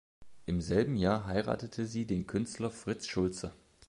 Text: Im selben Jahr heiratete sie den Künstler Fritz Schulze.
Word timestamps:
Im 0.47 0.61
selben 0.61 0.95
Jahr 0.95 1.27
heiratete 1.27 1.85
sie 1.85 2.07
den 2.07 2.25
Künstler 2.25 2.71
Fritz 2.71 3.05
Schulze. 3.05 3.53